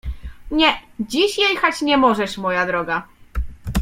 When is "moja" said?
2.37-2.65